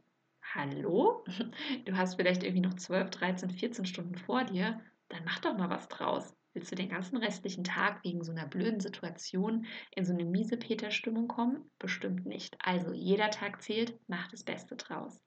Hallo? 0.53 1.23
Du 1.85 1.95
hast 1.95 2.15
vielleicht 2.15 2.43
irgendwie 2.43 2.61
noch 2.61 2.75
12, 2.75 3.09
13, 3.11 3.49
14 3.51 3.85
Stunden 3.85 4.15
vor 4.15 4.43
dir, 4.43 4.79
dann 5.09 5.23
mach 5.25 5.39
doch 5.39 5.57
mal 5.57 5.69
was 5.69 5.87
draus. 5.87 6.35
Willst 6.53 6.71
du 6.71 6.75
den 6.75 6.89
ganzen 6.89 7.17
restlichen 7.17 7.63
Tag 7.63 8.03
wegen 8.03 8.23
so 8.23 8.31
einer 8.31 8.47
blöden 8.47 8.79
Situation 8.79 9.65
in 9.95 10.05
so 10.05 10.13
eine 10.13 10.25
miese 10.25 10.57
Peter-Stimmung 10.57 11.27
kommen? 11.27 11.69
Bestimmt 11.79 12.25
nicht. 12.25 12.55
Also 12.63 12.93
jeder 12.93 13.31
Tag 13.31 13.61
zählt, 13.61 13.99
mach 14.07 14.27
das 14.29 14.43
Beste 14.43 14.75
draus. 14.75 15.19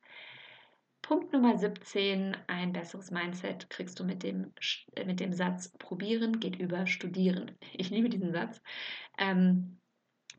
Punkt 1.02 1.32
Nummer 1.32 1.56
17, 1.56 2.36
ein 2.48 2.72
besseres 2.72 3.12
Mindset 3.12 3.70
kriegst 3.70 4.00
du 4.00 4.04
mit 4.04 4.24
dem, 4.24 4.52
äh, 4.94 5.04
mit 5.04 5.20
dem 5.20 5.32
Satz, 5.32 5.68
probieren 5.78 6.40
geht 6.40 6.56
über 6.56 6.86
studieren. 6.86 7.56
Ich 7.74 7.90
liebe 7.90 8.08
diesen 8.08 8.32
Satz. 8.32 8.60
Ähm, 9.18 9.78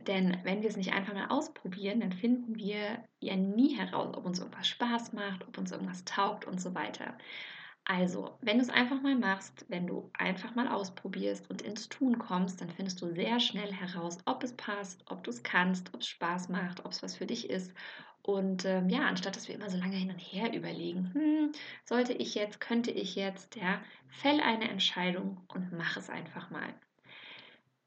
denn 0.01 0.37
wenn 0.43 0.61
wir 0.61 0.69
es 0.69 0.77
nicht 0.77 0.93
einfach 0.93 1.13
mal 1.13 1.27
ausprobieren, 1.29 2.01
dann 2.01 2.11
finden 2.13 2.55
wir 2.55 3.03
ja 3.19 3.35
nie 3.35 3.77
heraus, 3.77 4.15
ob 4.15 4.25
uns 4.25 4.39
irgendwas 4.39 4.67
Spaß 4.67 5.13
macht, 5.13 5.47
ob 5.47 5.57
uns 5.57 5.71
irgendwas 5.71 6.05
taugt 6.05 6.45
und 6.45 6.61
so 6.61 6.75
weiter. 6.75 7.17
Also, 7.89 8.37
wenn 8.41 8.57
du 8.57 8.63
es 8.63 8.69
einfach 8.69 9.01
mal 9.01 9.15
machst, 9.15 9.65
wenn 9.69 9.87
du 9.87 10.11
einfach 10.11 10.55
mal 10.55 10.67
ausprobierst 10.67 11.49
und 11.49 11.61
ins 11.61 11.87
Tun 11.87 12.19
kommst, 12.19 12.59
dann 12.59 12.69
findest 12.69 13.01
du 13.01 13.13
sehr 13.13 13.39
schnell 13.39 13.71
heraus, 13.71 14.17
ob 14.25 14.43
es 14.43 14.53
passt, 14.57 15.09
ob 15.09 15.23
du 15.23 15.31
es 15.31 15.41
kannst, 15.41 15.93
ob 15.93 16.01
es 16.01 16.07
Spaß 16.07 16.49
macht, 16.49 16.83
ob 16.83 16.91
es 16.91 17.01
was 17.01 17.15
für 17.15 17.25
dich 17.25 17.49
ist. 17.49 17.73
Und 18.23 18.65
ähm, 18.65 18.89
ja, 18.89 19.07
anstatt 19.07 19.37
dass 19.37 19.47
wir 19.47 19.55
immer 19.55 19.69
so 19.69 19.77
lange 19.77 19.95
hin 19.95 20.11
und 20.11 20.19
her 20.19 20.53
überlegen, 20.53 21.13
hm, 21.13 21.51
sollte 21.85 22.11
ich 22.11 22.35
jetzt, 22.35 22.59
könnte 22.59 22.91
ich 22.91 23.15
jetzt, 23.15 23.55
ja, 23.55 23.81
fäll 24.09 24.41
eine 24.41 24.69
Entscheidung 24.69 25.45
und 25.47 25.71
mach 25.71 25.95
es 25.95 26.09
einfach 26.09 26.49
mal. 26.49 26.73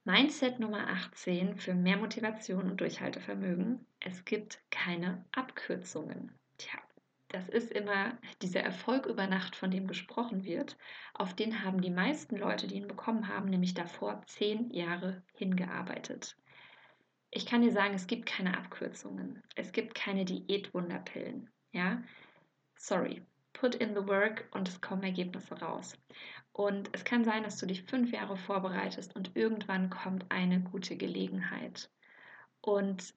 Mindset 0.04 0.60
Nummer 0.60 0.88
18 0.88 1.56
für 1.56 1.74
mehr 1.74 1.98
Motivation 1.98 2.70
und 2.70 2.80
Durchhaltevermögen. 2.80 3.84
Es 4.00 4.24
gibt 4.24 4.62
keine 4.70 5.26
Abkürzungen. 5.32 6.32
Tja, 6.56 6.78
das 7.30 7.48
ist 7.48 7.70
immer 7.70 8.18
dieser 8.42 8.60
Erfolg 8.60 9.06
über 9.06 9.26
Nacht, 9.26 9.54
von 9.54 9.70
dem 9.70 9.86
gesprochen 9.86 10.44
wird. 10.44 10.76
Auf 11.14 11.34
den 11.34 11.64
haben 11.64 11.80
die 11.80 11.90
meisten 11.90 12.36
Leute, 12.36 12.66
die 12.66 12.74
ihn 12.74 12.88
bekommen 12.88 13.28
haben, 13.28 13.48
nämlich 13.48 13.72
davor 13.72 14.22
zehn 14.26 14.70
Jahre 14.70 15.22
hingearbeitet. 15.34 16.36
Ich 17.30 17.46
kann 17.46 17.62
dir 17.62 17.70
sagen, 17.70 17.94
es 17.94 18.08
gibt 18.08 18.26
keine 18.26 18.58
Abkürzungen. 18.58 19.42
Es 19.54 19.70
gibt 19.70 19.94
keine 19.94 20.24
Diätwunderpillen. 20.24 21.48
Ja, 21.72 22.02
sorry. 22.76 23.24
Put 23.52 23.76
in 23.76 23.94
the 23.94 24.06
work 24.06 24.48
und 24.52 24.68
es 24.68 24.80
kommen 24.80 25.02
Ergebnisse 25.02 25.54
raus. 25.60 25.96
Und 26.52 26.90
es 26.92 27.04
kann 27.04 27.24
sein, 27.24 27.44
dass 27.44 27.58
du 27.58 27.66
dich 27.66 27.84
fünf 27.84 28.10
Jahre 28.10 28.36
vorbereitest 28.36 29.14
und 29.14 29.36
irgendwann 29.36 29.90
kommt 29.90 30.24
eine 30.30 30.60
gute 30.60 30.96
Gelegenheit. 30.96 31.90
Und 32.60 33.14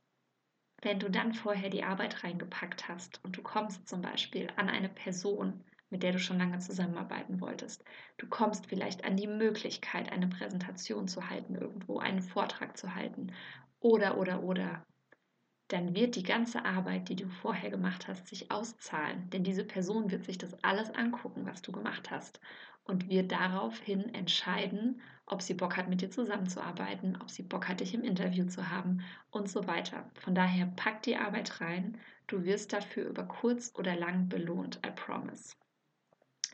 wenn 0.84 1.00
du 1.00 1.10
dann 1.10 1.34
vorher 1.34 1.70
die 1.70 1.84
Arbeit 1.84 2.24
reingepackt 2.24 2.88
hast 2.88 3.24
und 3.24 3.38
du 3.38 3.42
kommst 3.42 3.88
zum 3.88 4.02
Beispiel 4.02 4.50
an 4.56 4.70
eine 4.70 4.90
Person, 4.90 5.64
mit 5.90 6.04
der 6.04 6.12
du 6.12 6.20
schon 6.20 6.38
lange 6.38 6.60
zusammenarbeiten 6.60 7.40
wolltest, 7.40 7.84
du 8.18 8.28
kommst 8.28 8.66
vielleicht 8.68 9.06
an 9.06 9.16
die 9.16 9.28
Möglichkeit, 9.28 10.12
eine 10.12 10.28
Präsentation 10.28 11.08
zu 11.08 11.30
halten 11.30 11.56
irgendwo, 11.56 12.00
einen 12.00 12.22
Vortrag 12.22 12.78
zu 12.78 12.96
halten 12.96 13.32
oder, 13.80 14.18
oder, 14.18 14.44
oder, 14.44 14.86
dann 15.70 15.96
wird 15.96 16.16
die 16.16 16.24
ganze 16.24 16.66
Arbeit, 16.66 17.10
die 17.10 17.16
du 17.16 17.28
vorher 17.30 17.70
gemacht 17.70 18.08
hast, 18.08 18.28
sich 18.28 18.52
auszahlen. 18.52 19.30
Denn 19.32 19.44
diese 19.44 19.64
Person 19.64 20.12
wird 20.12 20.26
sich 20.26 20.38
das 20.38 20.64
alles 20.64 20.92
angucken, 20.92 21.46
was 21.46 21.62
du 21.62 21.72
gemacht 21.72 22.12
hast 22.12 22.40
und 22.86 23.10
wird 23.10 23.32
daraufhin 23.32 24.14
entscheiden, 24.14 25.02
ob 25.26 25.42
sie 25.42 25.54
Bock 25.54 25.78
hat, 25.78 25.88
mit 25.88 26.02
dir 26.02 26.12
zusammenzuarbeiten, 26.12 27.18
ob 27.22 27.32
sie 27.32 27.44
Bock 27.44 27.68
hat, 27.70 27.80
dich 27.80 27.94
im 27.94 28.04
Interview 28.04 28.46
zu 28.46 28.70
haben 28.70 29.02
und 29.32 29.50
so 29.50 29.66
weiter. 29.68 30.10
Von 30.16 30.36
daher 30.36 30.66
pack 30.76 31.02
die 31.04 31.16
Arbeit 31.16 31.62
rein. 31.62 31.98
Du 32.28 32.44
wirst 32.44 32.74
dafür 32.74 33.08
über 33.08 33.24
kurz 33.24 33.72
oder 33.76 33.96
lang 33.96 34.28
belohnt. 34.28 34.80
I 34.86 34.92
promise. 34.92 35.56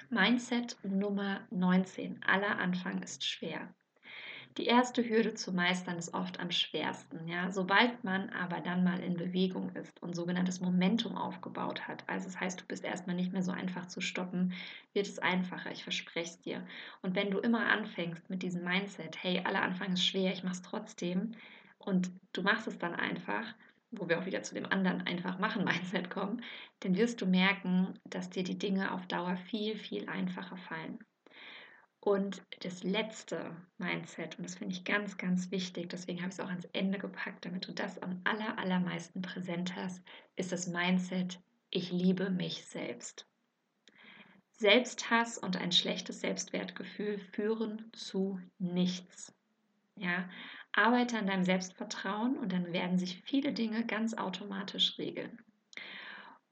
Mindset 0.09 0.77
Nummer 0.83 1.41
19. 1.51 2.23
Aller 2.23 2.59
Anfang 2.59 3.01
ist 3.01 3.25
schwer. 3.25 3.73
Die 4.57 4.65
erste 4.65 5.07
Hürde 5.07 5.33
zu 5.35 5.53
meistern 5.53 5.97
ist 5.97 6.13
oft 6.13 6.39
am 6.39 6.51
schwersten. 6.51 7.27
Ja? 7.27 7.51
Sobald 7.51 8.03
man 8.03 8.29
aber 8.29 8.59
dann 8.61 8.83
mal 8.83 8.99
in 8.99 9.15
Bewegung 9.15 9.73
ist 9.75 10.01
und 10.01 10.15
sogenanntes 10.15 10.59
Momentum 10.59 11.15
aufgebaut 11.15 11.87
hat, 11.87 12.03
also 12.07 12.25
das 12.25 12.39
heißt, 12.39 12.61
du 12.61 12.65
bist 12.65 12.83
erstmal 12.83 13.15
nicht 13.15 13.31
mehr 13.31 13.43
so 13.43 13.51
einfach 13.51 13.87
zu 13.87 14.01
stoppen, 14.01 14.53
wird 14.93 15.07
es 15.07 15.19
einfacher, 15.19 15.71
ich 15.71 15.83
verspreche 15.83 16.31
es 16.31 16.39
dir. 16.41 16.67
Und 17.01 17.15
wenn 17.15 17.31
du 17.31 17.39
immer 17.39 17.67
anfängst 17.67 18.29
mit 18.29 18.43
diesem 18.43 18.63
Mindset, 18.63 19.23
hey, 19.23 19.39
aller 19.45 19.61
Anfang 19.61 19.93
ist 19.93 20.05
schwer, 20.05 20.33
ich 20.33 20.43
mache 20.43 20.55
es 20.55 20.61
trotzdem 20.61 21.33
und 21.77 22.11
du 22.33 22.41
machst 22.41 22.67
es 22.67 22.77
dann 22.77 22.95
einfach, 22.95 23.55
wo 23.91 24.09
wir 24.09 24.19
auch 24.19 24.25
wieder 24.25 24.43
zu 24.43 24.55
dem 24.55 24.65
anderen 24.65 25.01
einfach 25.07 25.39
machen 25.39 25.63
Mindset 25.65 26.09
kommen, 26.09 26.43
dann 26.81 26.95
wirst 26.95 27.21
du 27.21 27.25
merken, 27.27 27.99
dass 28.03 28.29
dir 28.29 28.43
die 28.43 28.57
Dinge 28.59 28.93
auf 28.93 29.07
Dauer 29.07 29.37
viel, 29.37 29.75
viel 29.77 30.09
einfacher 30.09 30.57
fallen. 30.57 30.99
Und 32.01 32.41
das 32.61 32.83
letzte 32.83 33.55
Mindset, 33.77 34.37
und 34.37 34.45
das 34.45 34.55
finde 34.55 34.73
ich 34.73 34.85
ganz, 34.85 35.17
ganz 35.17 35.51
wichtig, 35.51 35.89
deswegen 35.89 36.19
habe 36.19 36.29
ich 36.29 36.35
es 36.35 36.39
auch 36.39 36.49
ans 36.49 36.67
Ende 36.71 36.97
gepackt, 36.97 37.45
damit 37.45 37.67
du 37.67 37.73
das 37.73 38.01
am 38.01 38.21
aller, 38.23 38.57
allermeisten 38.57 39.21
präsent 39.21 39.75
hast, 39.75 40.01
ist 40.37 40.51
das 40.51 40.67
Mindset, 40.67 41.41
ich 41.69 41.91
liebe 41.91 42.29
mich 42.29 42.65
selbst. 42.65 43.27
Selbsthass 44.51 45.37
und 45.37 45.57
ein 45.57 45.71
schlechtes 45.71 46.21
Selbstwertgefühl 46.21 47.19
führen 47.19 47.89
zu 47.93 48.39
nichts. 48.57 49.33
Ja, 49.95 50.29
arbeite 50.71 51.17
an 51.17 51.27
deinem 51.27 51.43
Selbstvertrauen 51.43 52.37
und 52.37 52.53
dann 52.53 52.71
werden 52.71 52.97
sich 52.97 53.21
viele 53.23 53.53
Dinge 53.53 53.85
ganz 53.85 54.13
automatisch 54.13 54.97
regeln. 54.97 55.41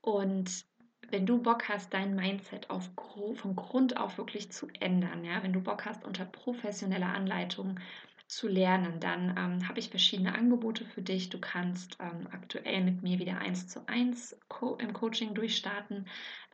Und 0.02 0.66
wenn 1.10 1.26
du 1.26 1.42
Bock 1.42 1.70
hast, 1.70 1.94
dein 1.94 2.16
Mindset 2.16 2.70
auf, 2.70 2.90
von 3.36 3.56
Grund 3.56 3.98
auf 3.98 4.18
wirklich 4.18 4.52
zu 4.52 4.68
ändern, 4.80 5.24
ja, 5.24 5.42
wenn 5.44 5.54
du 5.54 5.62
Bock 5.62 5.86
hast, 5.86 6.06
unter 6.06 6.26
professioneller 6.26 7.14
Anleitung 7.14 7.80
zu 8.28 8.50
lernen, 8.50 9.00
dann 9.00 9.30
ähm, 9.38 9.68
habe 9.68 9.80
ich 9.80 9.90
verschiedene 9.90 10.36
Angebote 10.36 10.84
für 10.84 11.02
dich. 11.02 11.30
Du 11.30 11.40
kannst 11.40 11.98
ähm, 12.02 12.28
aktuell 12.32 12.84
mit 12.84 13.02
mir 13.02 13.20
wieder 13.20 13.38
eins 13.38 13.70
zu 13.70 13.88
eins 13.88 14.38
Co 14.50 14.76
im 14.76 14.92
Coaching 14.92 15.34
durchstarten. 15.34 16.08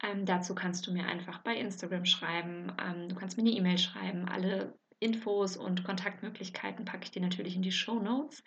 Ähm, 0.03 0.25
dazu 0.25 0.53
kannst 0.53 0.85
du 0.85 0.93
mir 0.93 1.07
einfach 1.07 1.39
bei 1.39 1.55
Instagram 1.55 2.05
schreiben. 2.05 2.71
Ähm, 2.79 3.09
du 3.09 3.15
kannst 3.15 3.37
mir 3.37 3.43
eine 3.43 3.51
E-Mail 3.51 3.79
schreiben. 3.79 4.29
Alle 4.29 4.77
Infos 4.99 5.57
und 5.57 5.83
Kontaktmöglichkeiten 5.83 6.85
packe 6.85 7.05
ich 7.05 7.11
dir 7.11 7.21
natürlich 7.21 7.55
in 7.55 7.63
die 7.63 7.71
Show 7.71 7.99
Notes. 7.99 8.43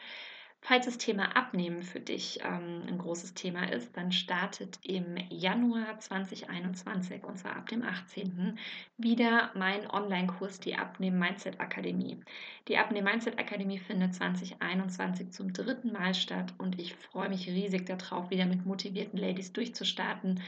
Falls 0.69 0.87
das 0.87 0.99
Thema 0.99 1.37
Abnehmen 1.37 1.85
für 1.85 2.01
dich 2.01 2.41
ähm, 2.43 2.83
ein 2.89 2.99
großes 2.99 3.35
Thema 3.35 3.71
ist, 3.73 3.97
dann 3.97 4.11
startet 4.11 4.81
im 4.83 5.17
Januar 5.31 6.01
2021, 6.01 7.23
und 7.23 7.39
zwar 7.39 7.55
ab 7.55 7.69
dem 7.69 7.85
18. 7.85 8.59
wieder 8.97 9.53
mein 9.55 9.89
Online-Kurs, 9.89 10.59
die 10.59 10.75
Abnehmen 10.75 11.21
Mindset 11.21 11.61
Akademie. 11.61 12.21
Die 12.67 12.79
Abnehmen 12.79 13.05
Mindset 13.05 13.39
Akademie 13.39 13.79
findet 13.79 14.17
2021 14.17 15.31
zum 15.31 15.53
dritten 15.53 15.93
Mal 15.93 16.15
statt 16.15 16.53
und 16.59 16.81
ich 16.81 16.97
freue 16.97 17.29
mich 17.29 17.47
riesig 17.47 17.87
darauf, 17.87 18.31
wieder 18.31 18.47
mit 18.47 18.67
motivierten 18.67 19.21
Ladies 19.21 19.53
durchzustarten, 19.53 20.43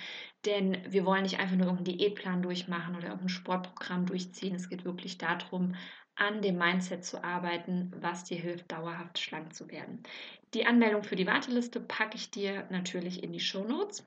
denn 0.45 0.79
wir 0.89 1.07
wollen 1.07 1.23
nicht 1.23 1.39
einfach 1.39 1.55
nur 1.55 1.69
irgendeinen 1.69 1.97
Diätplan 1.97 2.43
durchmachen 2.43 2.97
oder 2.97 3.07
irgendein 3.07 3.29
Sportprogramm 3.29 4.07
durchziehen. 4.07 4.57
Es 4.57 4.69
geht 4.69 4.85
wirklich 4.85 5.17
darum, 5.17 5.77
an 6.19 6.43
dem 6.43 6.59
Mindset 6.59 7.05
zu 7.05 7.23
arbeiten, 7.23 7.93
was 8.01 8.25
dir 8.25 8.39
hilft, 8.39 8.71
dauerhaft 8.71 9.19
schlank 9.19 9.55
zu 9.55 9.71
werden. 9.71 10.03
Die 10.55 10.67
Anmeldung 10.67 11.05
für 11.05 11.17
die 11.17 11.27
Warteliste 11.27 11.81
packe 11.81 12.17
ich 12.17 12.31
dir 12.31 12.67
natürlich 12.71 13.23
in 13.23 13.33
die 13.33 13.41
Show 13.41 13.65
Notes. 13.65 14.05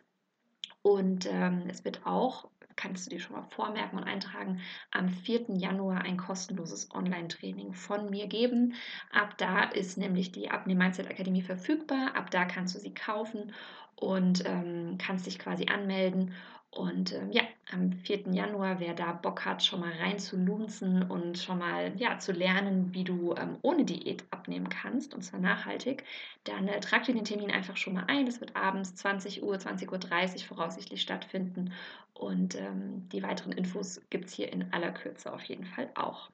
Und 0.82 1.28
ähm, 1.32 1.64
es 1.70 1.86
wird 1.86 2.06
auch, 2.06 2.50
kannst 2.76 3.06
du 3.06 3.12
dir 3.12 3.20
schon 3.20 3.36
mal 3.36 3.44
vormerken 3.44 4.00
und 4.00 4.06
eintragen, 4.06 4.60
am 4.92 5.10
4. 5.10 5.56
Januar 5.56 6.02
ein 6.02 6.18
kostenloses 6.18 6.92
Online-Training 6.92 7.74
von 7.74 8.10
mir 8.10 8.28
geben. 8.28 8.74
Ab 9.12 9.38
da 9.38 9.64
ist 9.64 9.98
nämlich 9.98 10.32
die 10.32 10.50
Abnehm 10.50 10.80
Mindset 10.80 11.10
Akademie 11.10 11.44
verfügbar. 11.44 12.16
Ab 12.16 12.32
da 12.32 12.46
kannst 12.46 12.76
du 12.76 12.80
sie 12.80 12.94
kaufen 12.94 13.54
und 13.96 14.44
ähm, 14.46 14.98
kannst 14.98 15.28
dich 15.28 15.38
quasi 15.38 15.68
anmelden 15.68 16.34
und 16.72 17.12
ähm, 17.12 17.32
ja, 17.34 17.42
am 17.74 17.92
4. 17.92 18.32
Januar, 18.32 18.80
wer 18.80 18.94
da 18.94 19.12
Bock 19.12 19.44
hat, 19.44 19.62
schon 19.62 19.82
mal 19.82 19.92
rein 19.92 20.20
zu 20.20 20.38
lunzen 20.38 21.04
und 21.04 21.38
schon 21.38 21.60
mal 21.60 21.92
ja, 21.98 22.18
zu 22.18 22.32
lernen, 22.32 22.94
wie 22.94 23.04
du 23.04 23.36
ähm, 23.36 23.58
ohne 23.62 23.84
Diät 23.84 24.24
abnehmen 24.32 24.70
kannst, 24.70 25.14
und 25.14 25.22
zwar 25.22 25.42
nachhaltig, 25.42 26.06
dann 26.46 26.70
äh, 26.70 26.80
trag 26.80 27.04
dir 27.04 27.14
den 27.14 27.26
Termin 27.26 27.52
einfach 27.52 27.76
schon 27.76 27.94
mal 27.94 28.06
ein. 28.08 28.26
Das 28.26 28.40
wird 28.40 28.56
abends 28.56 28.96
20 28.96 29.44
Uhr, 29.44 29.56
20.30 29.56 30.34
Uhr 30.34 30.40
voraussichtlich 30.48 31.02
stattfinden. 31.02 31.74
Und 32.14 32.56
ähm, 32.56 33.10
die 33.10 33.22
weiteren 33.22 33.52
Infos 33.52 34.02
gibt 34.10 34.26
es 34.26 34.34
hier 34.34 34.52
in 34.52 34.72
aller 34.72 34.92
Kürze 34.92 35.34
auf 35.34 35.44
jeden 35.44 35.66
Fall 35.66 35.90
auch. 35.96 36.30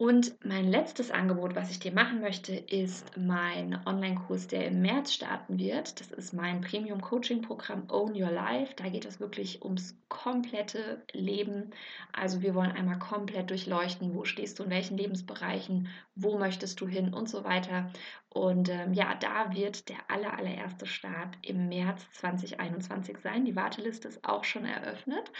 Und 0.00 0.42
mein 0.42 0.66
letztes 0.66 1.10
Angebot, 1.10 1.54
was 1.54 1.70
ich 1.70 1.78
dir 1.78 1.92
machen 1.92 2.22
möchte, 2.22 2.54
ist 2.54 3.18
mein 3.18 3.78
Online-Kurs, 3.84 4.46
der 4.46 4.66
im 4.66 4.80
März 4.80 5.12
starten 5.12 5.58
wird. 5.58 6.00
Das 6.00 6.10
ist 6.10 6.32
mein 6.32 6.62
Premium-Coaching-Programm 6.62 7.82
Own 7.90 8.14
Your 8.14 8.30
Life. 8.30 8.72
Da 8.76 8.88
geht 8.88 9.04
es 9.04 9.20
wirklich 9.20 9.62
ums 9.62 9.98
komplette 10.08 11.02
Leben. 11.12 11.72
Also 12.12 12.40
wir 12.40 12.54
wollen 12.54 12.72
einmal 12.72 12.98
komplett 12.98 13.50
durchleuchten, 13.50 14.14
wo 14.14 14.24
stehst 14.24 14.58
du 14.58 14.62
in 14.62 14.70
welchen 14.70 14.96
Lebensbereichen, 14.96 15.88
wo 16.14 16.38
möchtest 16.38 16.80
du 16.80 16.88
hin 16.88 17.12
und 17.12 17.28
so 17.28 17.44
weiter. 17.44 17.90
Und 18.32 18.68
ähm, 18.68 18.92
ja, 18.94 19.14
da 19.16 19.52
wird 19.54 19.88
der 19.88 19.98
aller, 20.08 20.38
allererste 20.38 20.86
Start 20.86 21.36
im 21.42 21.68
März 21.68 22.06
2021 22.12 23.18
sein. 23.18 23.44
Die 23.44 23.56
Warteliste 23.56 24.06
ist 24.06 24.24
auch 24.24 24.44
schon 24.44 24.64
eröffnet. 24.64 25.32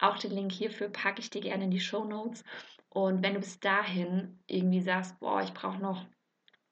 Auch 0.00 0.18
den 0.18 0.30
Link 0.30 0.52
hierfür 0.52 0.88
packe 0.88 1.20
ich 1.20 1.28
dir 1.28 1.42
gerne 1.42 1.64
in 1.64 1.70
die 1.70 1.80
Show 1.80 2.04
Notes. 2.04 2.44
Und 2.88 3.22
wenn 3.22 3.34
du 3.34 3.40
bis 3.40 3.60
dahin 3.60 4.38
irgendwie 4.46 4.80
sagst, 4.80 5.20
boah, 5.20 5.42
ich 5.42 5.52
brauche 5.52 5.78
noch 5.78 6.06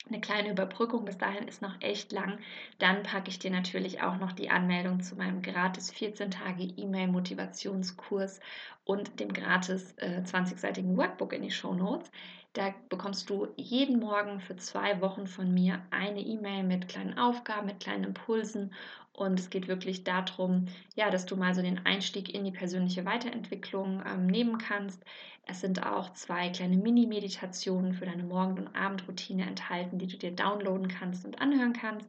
eine 0.09 0.21
kleine 0.21 0.51
Überbrückung, 0.51 1.05
bis 1.05 1.19
dahin 1.19 1.49
ist 1.49 1.63
noch 1.63 1.81
echt 1.81 2.13
lang, 2.13 2.39
dann 2.79 3.03
packe 3.03 3.29
ich 3.29 3.39
dir 3.39 3.51
natürlich 3.51 4.03
auch 4.03 4.17
noch 4.19 4.33
die 4.33 4.51
Anmeldung 4.51 5.01
zu 5.01 5.17
meinem 5.17 5.43
gratis 5.43 5.91
14 5.91 6.31
Tage 6.31 6.63
E-Mail-Motivationskurs 6.63 8.41
und 8.85 9.19
dem 9.21 9.33
gratis 9.33 9.93
äh, 9.99 10.23
20-seitigen 10.23 10.97
Workbook 10.97 11.33
in 11.33 11.43
die 11.43 11.51
Show 11.51 11.75
Notes. 11.75 12.11
Da 12.57 12.75
bekommst 12.89 13.29
du 13.29 13.49
jeden 13.57 14.01
Morgen 14.01 14.41
für 14.41 14.57
zwei 14.57 15.03
Wochen 15.03 15.27
von 15.27 15.53
mir 15.53 15.83
eine 15.91 16.21
E-Mail 16.21 16.63
mit 16.63 16.89
kleinen 16.89 17.19
Aufgaben, 17.19 17.67
mit 17.67 17.81
kleinen 17.81 18.05
Impulsen. 18.05 18.73
Und 19.13 19.39
es 19.39 19.51
geht 19.51 19.69
wirklich 19.69 20.05
darum, 20.05 20.65
ja, 20.95 21.11
dass 21.11 21.27
du 21.27 21.37
mal 21.37 21.55
so 21.55 21.61
den 21.61 21.85
Einstieg 21.85 22.33
in 22.35 22.45
die 22.45 22.53
persönliche 22.53 23.05
Weiterentwicklung 23.05 24.03
ähm, 24.07 24.27
nehmen 24.27 24.57
kannst. 24.57 25.05
Es 25.45 25.61
sind 25.61 25.85
auch 25.85 26.15
zwei 26.15 26.49
kleine 26.49 26.79
Mini-Meditationen 26.79 27.93
für 27.93 28.07
deine 28.07 28.25
Morgen- 28.25 28.59
und 28.59 28.75
Abendroutine 28.75 29.45
enthalten, 29.47 29.99
die 29.99 30.07
du 30.07 30.17
dir 30.17 30.35
downloaden 30.35 30.89
kannst 30.89 31.27
und 31.27 31.43
anhören 31.43 31.75
kannst. 31.75 32.09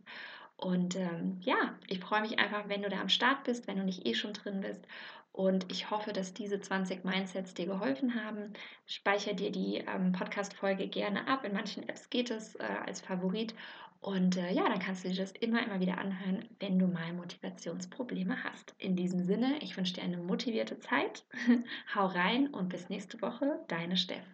Und 0.58 0.96
ähm, 0.96 1.38
ja, 1.42 1.76
ich 1.88 2.00
freue 2.00 2.22
mich 2.22 2.40
einfach, 2.40 2.68
wenn 2.68 2.82
du 2.82 2.90
da 2.90 3.00
am 3.00 3.10
Start 3.10 3.44
bist, 3.44 3.68
wenn 3.68 3.78
du 3.78 3.84
nicht 3.84 4.08
eh 4.08 4.16
schon 4.16 4.34
drin 4.34 4.62
bist. 4.62 4.86
Und 5.32 5.72
ich 5.72 5.92
hoffe, 5.92 6.14
dass 6.14 6.34
diese 6.34 6.60
20 6.60 7.06
Mindsets 7.06 7.54
dir 7.54 7.68
geholfen 7.68 8.16
haben. 8.16 8.54
Speicher 8.88 9.34
dir 9.34 9.52
die 9.52 9.78
ähm, 9.88 10.12
Podcast-Folge 10.12 10.88
gerne 10.88 11.28
ab. 11.28 11.44
In 11.46 11.54
manchen 11.54 11.88
Apps 11.88 12.10
geht 12.10 12.32
es 12.32 12.56
äh, 12.56 12.64
als 12.64 13.02
Favorit. 13.02 13.54
Und 14.02 14.36
äh, 14.38 14.52
ja, 14.52 14.68
dann 14.68 14.80
kannst 14.80 15.04
du 15.04 15.10
dir 15.10 15.18
das 15.18 15.34
immer, 15.34 15.64
immer 15.64 15.80
wieder 15.80 16.00
anhören, 16.00 16.50
wenn 16.60 16.80
du 16.80 16.88
mal 16.88 17.14
Motivationsprobleme 17.14 18.44
hast. 18.44 18.74
In 18.80 18.96
diesem 18.96 19.24
Sinne, 19.24 19.60
ich 19.62 19.78
wünsche 19.78 19.94
dir 19.94 20.04
eine 20.04 20.18
motivierte 20.18 20.80
Zeit. 20.80 21.24
Hau 21.96 22.08
rein 22.08 22.48
und 22.48 22.70
bis 22.70 22.90
nächste 22.90 23.22
Woche, 23.22 23.60
deine 23.68 23.96
Steff. 23.96 24.26